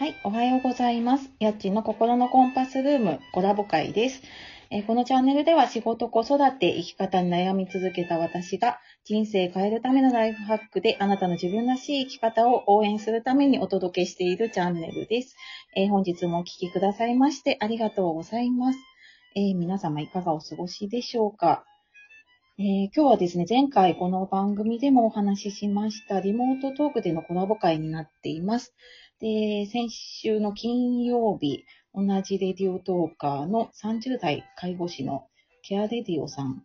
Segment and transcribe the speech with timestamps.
[0.00, 1.30] はい、おはようございます。
[1.40, 4.22] やっちの心のコンパスルームコラボ会です。
[4.70, 15.36] えこのチャンネルでは仕事、子育て、生き方に悩み続けた私が人生変えるためのライフハックであなたの自分らしい生き方を応援するためにお届けしているチャンネルです。
[15.76, 18.78] え本日もお聞きくださいましてありがとうございます。
[19.36, 21.66] えー皆様いかがお過ごしでしょうか？
[22.58, 28.74] えー今日はですね、前回この番組でもお話ししましたリモートトークでのコラボ会になっています。
[29.20, 35.26] で、先週の金曜日、同じレディオトーカーの30代介護士の
[35.62, 36.62] ケアレディオさん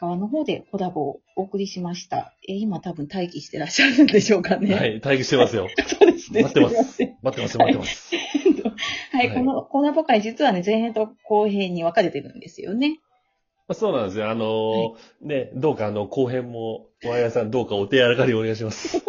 [0.00, 2.34] 側の方でコラボをお送りしました。
[2.48, 4.74] えー今多分待機してらっしゃるんでしょうかね。
[4.74, 5.68] はい、待機してますよ。
[5.86, 6.42] そうですね。
[6.42, 8.14] 待ってます待ってます、待ってます。
[9.12, 13.00] はい、はいこのコラボ会実はね、前編と後編に分かれてるんですよね。
[13.66, 14.30] まあそうなんですよ。
[14.30, 19.04] あのーね、どうかあの、後編も、ワイヤーさんどうかお手柔らかにお願いします。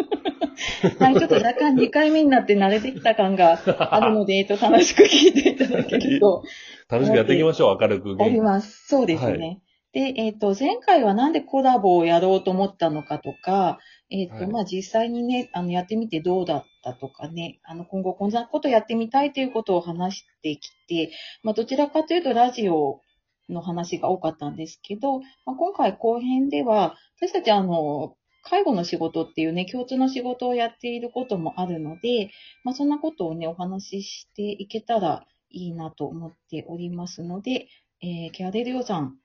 [0.99, 3.59] はい、ちょっと若干2回目になって慣れてきた感が
[3.91, 6.43] あるので、えっと、楽しく聞いていただけると
[6.89, 8.17] 楽しくやっていきましょう、明るく。
[8.19, 8.87] あります。
[8.87, 9.61] そうですね。
[9.91, 13.79] で、えっ、と、前回はなんでコラボをやろうと思ったのかとか、
[14.11, 23.01] えっ、と、はいまあ、実際にね、あの、やってみてどうだったとかね、あの、今後こんなことやってみたいということを話してきて、まあ、どちらかというとラジオ
[23.49, 28.15] の話が多かったんですけど、まあ、今回後編では、私たちあの、
[28.49, 32.31] 介護の仕事っていうね、共通の仕事をやっていることもあるので、
[32.63, 37.67] まあ、そんなことをね、お話ししていけたらいいなと思っておりますので、
[38.01, 39.17] えー、ケアデリオさん、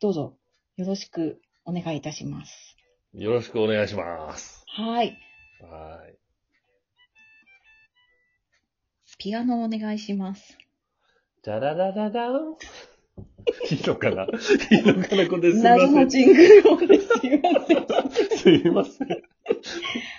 [0.00, 0.34] どうぞ
[0.76, 2.76] よろしくお願いいたします。
[3.12, 4.64] よろしくお願いします。
[4.66, 5.18] はい。
[5.60, 6.18] はい。
[9.18, 10.58] ピアノお願いします。
[11.42, 12.30] じゃらららら
[13.70, 13.74] ん。
[13.74, 14.24] いいのかな？
[14.24, 15.52] いいのかなこれ？
[15.52, 16.06] す謎の。
[16.06, 18.38] ジングル音ですいません。
[18.38, 19.08] すいません。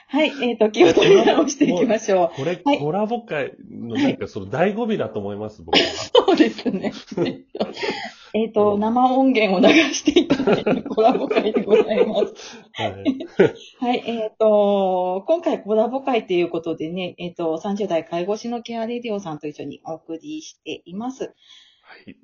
[0.08, 0.32] はい。
[0.42, 2.36] えっ、と、気を取り直していきましょう。
[2.36, 5.86] これ、はいコラボ会のなんかその醍醐味だと思います、僕は。
[5.86, 6.94] そうですね。
[8.34, 12.60] えっと、生音源を流していただいてコラボ会でございます。
[12.74, 12.94] はい。
[13.80, 21.24] はい、えっ、と、今回コラボ会ということでね、えっ、と、30代介護士のケアレディオさんと一緒にお送りしています。
[21.24, 21.32] は
[22.08, 22.18] い。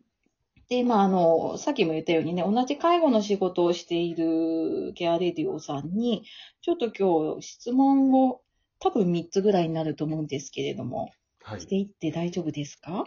[0.71, 6.23] で、まあ、あの、さっきも言ったようにね、同じ介護の仕事をしているケアレディオさんに、
[6.61, 8.39] ちょっと今日質問を
[8.79, 11.11] 多分3つぐらいになると思うんですけれども、
[11.43, 11.67] はいし。
[11.67, 13.03] ていって大丈夫ですか？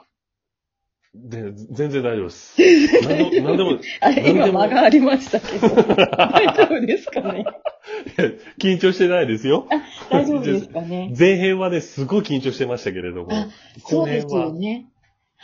[1.14, 2.54] で、全然大丈夫です。
[3.08, 7.47] 何でも、何でも、あれ、今間がありましたけど、大丈夫ですかね？
[8.60, 9.66] 緊張してないですよ。
[10.10, 11.14] 大丈夫ですかね？
[11.19, 13.28] 前編はね、すごい緊張してましたけれども。
[13.32, 13.48] あ
[13.78, 14.91] そうですよね。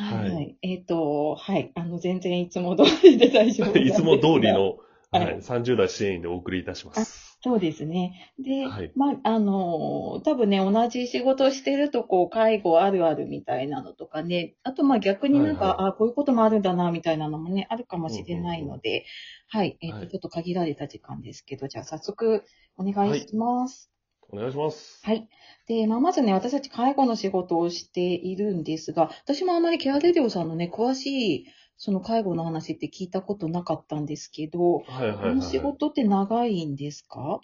[0.01, 0.57] はい、はい。
[0.63, 1.73] えっ、と、はい。
[1.75, 4.53] あの、全然いつも通りで大丈夫ですが いつも通り。
[4.53, 4.79] の、
[5.13, 7.39] はいはい、30代支援員でお送りいたします。
[7.43, 8.33] そうですね。
[8.39, 19.05] で、はいまあ、あの、多分ね、同じ仕事をしてると、こう、介護あるあるみたいなのとかね、あと、まあ逆になんか、はいはあこういうこともあるんだな、みたいなのもね、あるかもしれないので、
[19.49, 19.79] はい。
[19.81, 22.45] えっ、と、はいちょっと限られた時間ですけど、じゃあ早速、
[22.77, 23.91] お願いします。
[24.33, 25.01] お願いします。
[25.03, 25.29] はい。
[25.67, 31.47] で、まあ、まずね、私たち介護の仕事をしているんですが、私もあまりケアレディオさんのね、詳しい、
[31.77, 35.73] その介護の話って聞いたことなかったんですけど、はいはいこの仕はい。
[35.73, 37.41] 事って長いんですか？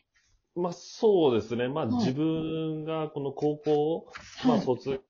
[0.54, 1.68] まあそうですね。
[1.68, 4.06] まあはい自分がこの高校を、
[4.44, 4.60] まはい。
[4.60, 5.00] あ卒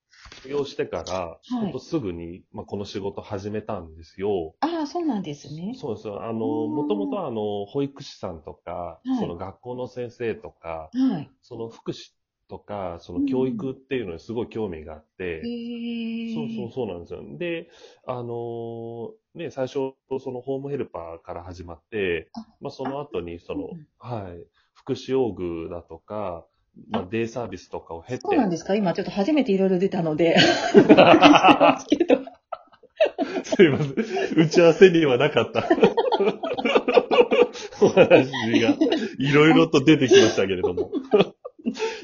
[0.48, 4.54] 業してから、いほんとすぐに、まあこの仕事始めたんですよ。
[4.60, 5.74] ああ、そうなんですね。
[5.78, 6.22] そうですよ。
[6.24, 6.40] あうの、ん
[6.74, 11.30] もともとあの、保育士さんとか、はいその学校の先生とか、はい。
[11.42, 12.12] その福祉
[12.48, 16.34] とか、その教育っていうのにすごい興味があって、へえ。
[16.34, 17.22] そうそうそうなんですよ。
[17.38, 17.70] で、
[18.06, 26.46] あのーね、最初、そのホームヘルパーから始まってあ、まあその後に、そのうん、はい、福祉用具だとか、
[26.90, 28.74] まああデイサービスとかを経て、そうなんですか？
[28.74, 30.36] 今ちょっと初めていろいろ出たので。
[33.44, 33.94] すいません。
[34.36, 35.64] 打ち合わせにはなかった。
[37.80, 38.30] お話
[38.60, 38.76] が
[39.18, 40.90] いろいろと出てきましたけれども。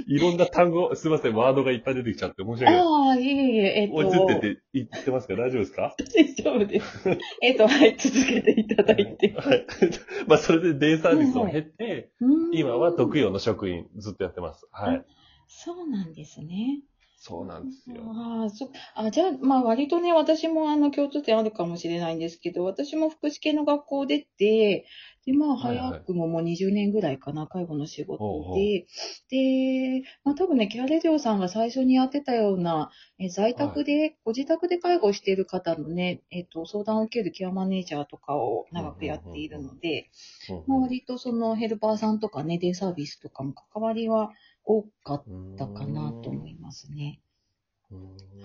[0.06, 2.76] いろんな単語、すいません、ワードがいっぱい出てきちゃって申し訳ない。
[2.80, 3.94] ああ、いえいえ、えっと。
[3.96, 5.34] 追いついてて言ってますか？
[5.34, 5.94] 大丈夫ですか？
[6.14, 7.18] 大丈夫です。
[7.42, 9.32] えっと、はい、続けていただいて。
[9.32, 9.66] はい。
[10.28, 14.66] まあ、それでデイサービスを経て、うん今は特養の職員ずっとやってます。
[14.72, 15.04] はい。
[15.48, 16.80] そうなんですね。
[17.24, 18.02] そうなんですよ。
[18.04, 24.86] ああ、そあ、じゃあ、まあ割とね、私もあの共通点あるかもしれないんですけど、私も福祉系の学校出て、
[25.24, 28.86] で、まあ早くももう20年ぐらいかな、介護の仕事で、
[29.30, 40.10] で、まあ多分ね、ケアレディオさんが最初にやってたような、え在宅で、ご自宅で介護している方のね、えっと、相談を受けるケアマネージャーとかを長くやっているので、
[40.66, 44.32] まあ割とそのヘルパーさんとかね、デイサービスとかも関わりは
[44.64, 45.24] 多かっ
[45.56, 47.20] たかなと思いますね。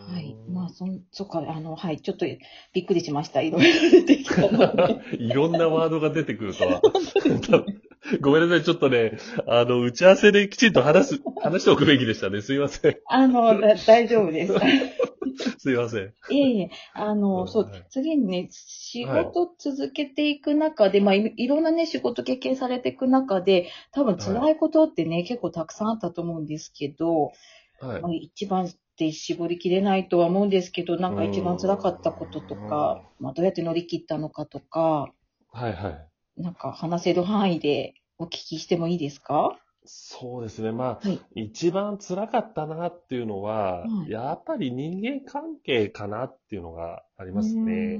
[0.09, 0.37] はい。
[0.49, 2.25] まあ、そん、そっか、あの、はい、ちょっと
[2.73, 3.41] びっくりしました。
[3.41, 5.01] いろいろ出てきたので。
[5.19, 6.81] いろんなワードが出てくるとは。
[8.21, 9.17] ごめんなさい、ちょっとね、
[9.47, 12.41] あの、打ち合わせできちんと話す、話しておくべきでしたね。
[12.41, 12.97] すいません。
[13.05, 14.53] あの、だ大丈夫です。
[15.59, 16.13] すいません。
[16.29, 27.33] いえいえ、あの、そうはい、次にね、仕事続けていく中で、まあい、いろんなね、仕事経験されていく中で、多分辛いことってね、結構たくさんあったと思うんですけど、
[27.79, 28.11] はいまあ、。
[28.13, 35.13] 一番って絞りきれないとは思うんですけど、なんか一番辛かったこととか、まあ、どうやって乗り切ったのかとか、
[35.51, 36.41] はいはい。
[36.41, 39.55] なんか話せる範囲でお聞きしてもいいですか？
[39.85, 40.71] そうですね。
[40.71, 41.19] まあ、はい。
[41.35, 47.99] 一番辛かったなっていうのは、はいやっぱり人間関係かなっていうのがありますね。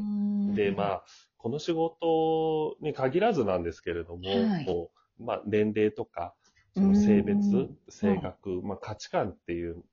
[0.55, 1.03] で、まあ、あ、
[1.37, 4.89] この仕事に限らずなんですけれども、はい
[5.19, 6.33] まあ、年齢とか、
[6.73, 9.83] その性別うん、性格、まあ、価値観っていううん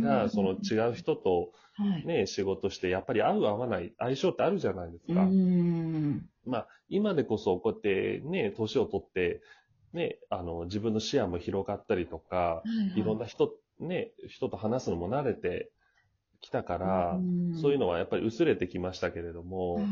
[0.00, 2.06] が、その違う人とはい。
[2.06, 5.24] ね、仕事して、やっぱり合う合わない、相性ってあるじゃないですうか。
[5.24, 6.26] ん。
[6.46, 9.42] まあ、今でこそこうやってね、年を取って、
[9.92, 12.62] ね、あの、自分の視野も広がったりとか、は
[12.96, 15.70] いいろんな人、ね、人と話すのも慣れて
[16.40, 17.20] きたから、
[17.60, 19.86] そういうののはやっぱり薄れてきましたけれども、はい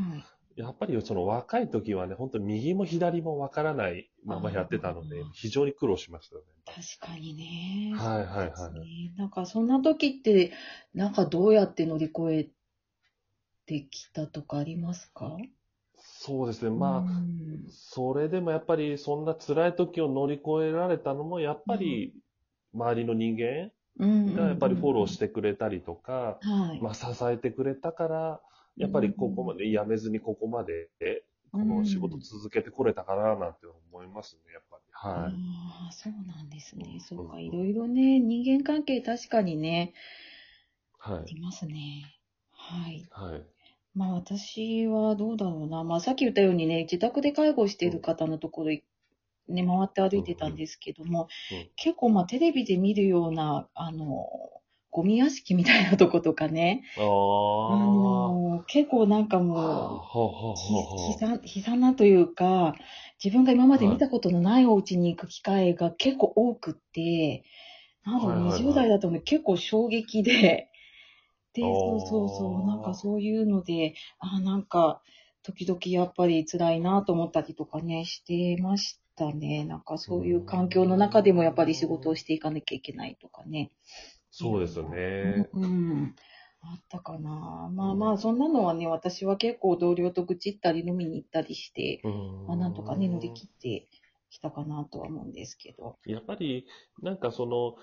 [0.57, 6.47] やっぱりその若い時はね、本当に右も左もわからないままやってたので非常に苦労しましたよね。
[6.65, 7.93] 確かにね。
[7.97, 10.53] はいはいはいなんかそんな時って、
[10.95, 12.49] なんかどうやって乗り越え
[13.67, 15.37] てきたとかありますか？
[15.97, 16.71] そうですね。
[16.71, 22.15] まあ、うんそれでもやっぱりそんな辛い時を乗り越えられたのも、やっぱり
[22.73, 26.81] 周りの人間うんがやっぱりフォローしてくれたりとか、はい。
[26.81, 28.41] まあ支えてくれたから、
[28.77, 30.91] やっぱりここまで辞めずにここまで、
[31.53, 34.83] この仕事続けてこれたかななんて思いますね、やっぱり。
[34.93, 35.41] はい。
[35.85, 36.99] ああ、そうなんですね。
[37.01, 39.95] そうか、うんいろいろね、人間関係確かにね、
[40.99, 41.19] はい。
[41.19, 42.21] ありますね。
[42.53, 43.05] はい。
[43.11, 43.45] はい。
[43.95, 45.85] まあ私はどうだろうな。
[45.85, 48.85] まあさっき言ったようにね、自宅で介護している方のところに
[49.49, 54.29] ね、回って歩いてたんですけども、うん結構まあテレビで見るような、あの、
[54.95, 56.85] ゴミ屋敷みたいなとことかね、
[57.67, 60.09] あの、結構なんかもう、
[61.47, 62.75] 悲惨なというか、
[63.23, 67.45] 自分が今まで見たことのないお家に行く機会が結構多くって、
[68.05, 68.63] なんだろう、はいはいはい。
[68.63, 70.69] 20代だとね結構衝撃で、
[71.55, 75.03] で、そうそうそう、なんかそういうので、あーなんか、
[75.43, 79.65] 時々やっぱり辛いなと思ったりとかね、してましたね。
[79.65, 83.71] なんかそういう環境の中でもやっぱり仕事をしていかなきゃいけないとかね。
[84.37, 85.49] そうですね。
[85.53, 86.15] うん、うん。
[86.61, 87.71] あったかな。
[87.73, 93.87] まあまあ、そんなのはね、私は結構同僚と愚痴ったり飲みに行ったりして、うんまあなんとかね、乗り切って
[94.31, 95.99] きたかなとは思うんですけど。
[96.05, 96.67] やっぱり、
[97.01, 97.77] なんかその、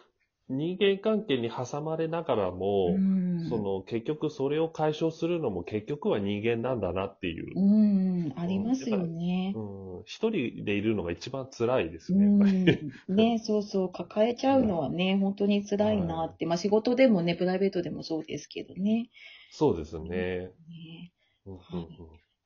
[0.50, 3.48] 人間関係に挟まれながらも、うん。
[3.48, 7.54] その結局それを解消するのも結局は人間なんだなっていう。
[7.56, 9.54] うん、ありますよね。
[9.56, 13.14] うん一人でいるのが一番辛いですうね、やっぱり。
[13.14, 13.16] ん。
[13.16, 16.46] ね、そうそう、抱えちゃうのはね、本当に辛いなって。
[16.46, 19.10] まあ仕事でもね、プライベートでもそうですけどね。
[19.52, 20.10] そうですね。
[20.10, 20.52] ね
[21.46, 21.62] うんうん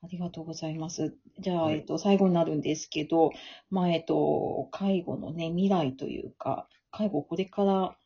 [0.04, 1.18] ありがとうございます。
[1.40, 3.32] じゃあ、はいえっと、最後になるんですけど、
[3.72, 7.98] まあ、えっと、介護のね、未来というか、介護これから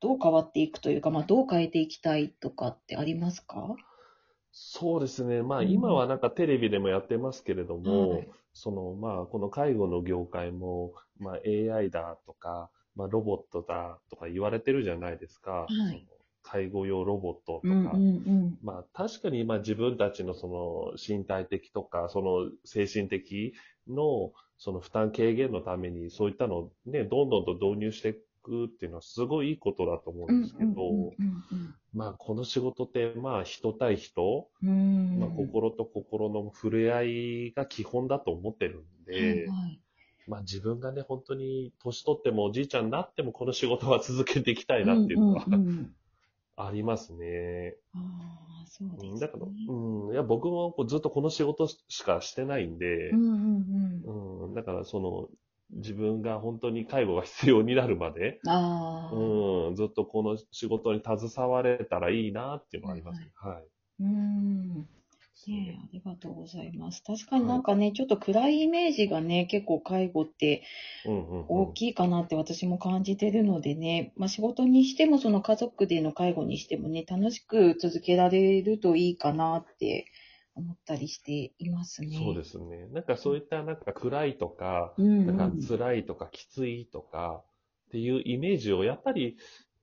[0.00, 3.76] どう変わっていくというか、まあ、どう変えていきたいとかってありますか？
[4.50, 5.42] そうですね。
[5.42, 15.66] まあうん今はなんかテレビでもやってますけれども、はいそのまあこの介護の業界も、まあ AI だとか、まあロボットだとか言われてるじゃないですか。
[15.68, 16.00] いその
[16.42, 17.68] 介護用ロボットとか。
[17.68, 18.58] うんうんうん。
[18.62, 23.54] まあ確かにまあ自分たちのその身体的とか、その精神的
[23.88, 30.72] のその負担軽減のためにそういったのをね、どんどんと導入していくっていうのはすごいいいことだと思うんですけど、
[31.94, 34.46] まあこの仕事ってまあ人対人。
[34.62, 39.46] まあ、心と心の触れ合いが基本だと思ってるんで、
[40.26, 45.46] まあ自分がね、本当に年取ってもおじいちゃんになってもこの仕事は続けていきたいなっていうのは、
[46.56, 47.76] ありますね。
[47.94, 47.98] あ
[48.62, 49.10] あ、そうですね。
[49.12, 53.10] うんだから、うん、いや僕もこうずっとこの仕事しかしてないんで。
[53.10, 55.28] うん、だからその、
[55.72, 58.38] 自分が本当に介護が必要になるまで。
[58.46, 63.30] うん、ずっとこの仕事に携われたらいいなっていうのはありますね。
[63.34, 63.64] はい。
[64.00, 64.86] うん。
[65.48, 67.02] ねえありがとうございます。
[67.04, 70.62] 確かになんかね、ちょっと暗いイメージがね、結構介護って
[71.04, 80.06] 大きいかなって私も感じてるのでね、まあ仕事にしてもその家族での介護にしてもね、楽しく続けられるといいかなって
[80.54, 82.18] 思ったりしていますね。
[82.18, 82.86] そうですね。
[82.88, 85.26] なんかそういったなんか暗いとか、うん、うん。
[85.26, 87.44] なんか辛いとかきついとか
[87.88, 89.36] っていうイメージをやっぱり、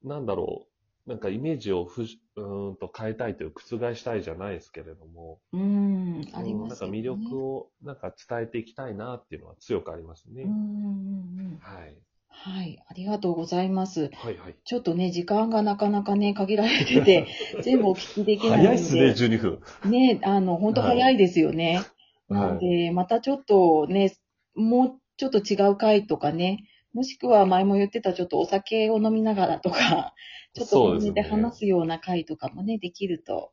[0.04, 0.68] なんだろ
[1.08, 6.92] う、なんかイメージをふしうーんと変えたいという、覆したいじゃないですけれども、うーん、ありうんますよね。
[6.92, 10.44] なんか魅力をなんか伝えていきたいなっていうのは強くありますね。
[10.44, 11.60] うんうんうんうん。
[11.60, 12.02] はい。
[12.30, 14.12] はい、ありがとうございます。
[14.14, 14.56] はいはい。
[14.64, 17.28] ちょっとね、時間がなかなかね、限られてて、
[17.64, 18.68] 全部お聞きできないので。
[18.70, 19.02] 早いっすね、
[19.36, 19.92] 12分。
[19.92, 21.76] ね、あの、本当早いですよね。
[21.76, 21.86] はい
[22.30, 24.16] なので、またちょっとね、
[24.56, 30.14] もうちょっと違う回とかね、もしくは前も言ってたちょっとお酒を飲みながらとか、
[30.54, 33.52] ちょっと本音で話すような回とかもね、できると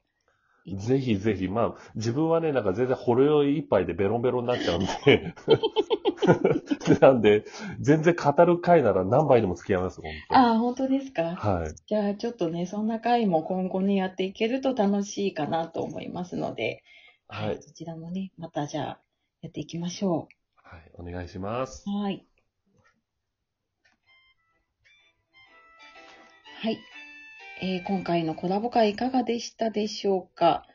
[0.74, 5.34] ぜひぜひ、まあ、自分はね、なんか全然ほろ酔い一杯でベロンベロンになっちゃうんで、
[7.00, 7.44] なんで、
[7.80, 11.36] 全然語る回なら何杯でも付き合います、本当ああ、本当ですか？
[11.36, 11.74] はい。
[11.86, 16.82] じゃあちょっとね、そんな回も今後ね、やっていけると楽しいかなと思いますので、
[17.28, 17.58] はい。
[17.62, 19.00] そちらもね、またじゃあ
[19.42, 20.90] やっていきましょはい。
[20.94, 21.90] お願いしますう。。
[21.90, 22.26] はい。
[26.62, 26.78] はい。
[27.62, 30.66] えー今回のコラボ会いかがでしたでしょうか、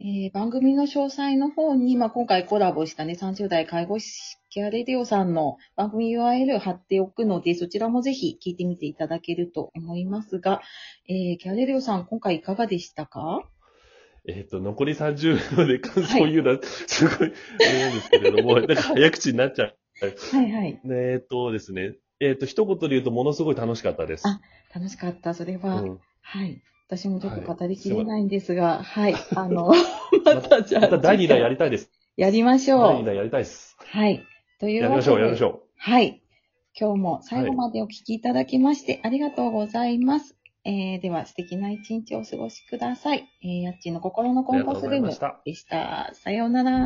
[0.00, 10.60] えー番組の詳細の方に、まあ、今回コラボしたね、30代介護士ケアレディオさんの番組 URL 貼っておくので、そちらもぜひ聞いてみていただけると思いますが、
[11.08, 13.42] えーケアレディオさん、今回いかがでしたか？
[14.28, 19.76] えっ、と、残り30秒で感想を言うのは、すごい、あれなんですけれども、 なんか早口になっちゃう。
[20.02, 20.80] はいはい。
[20.90, 24.26] えっ、とですね、えっ、と、一言で言うと、ものすごい楽しかったです。
[24.26, 24.40] あ
[24.74, 25.32] 楽しかった。
[25.32, 26.60] それは、うんはい。
[26.88, 29.14] 私もちょっとはい語りきれないんですが、はい。
[29.36, 29.72] あの、
[30.24, 31.90] またじゃあ、また第2弾やりたいです。
[32.16, 33.04] やりましょ第2う。
[33.04, 33.76] 弾やりたいです。
[33.78, 34.24] はい。
[34.58, 35.46] というやりましょう、やりましう。
[35.46, 35.62] ょう。
[35.76, 36.20] はい。
[36.78, 40.36] 今日も最後までお聞きいただきまして、ありがとうございます。
[40.64, 43.28] えー、では素敵な一日をお過ごしください。
[43.40, 45.08] えー、やっちーの心のコンパスルーム
[45.44, 46.10] でした。
[46.12, 46.80] さようなら。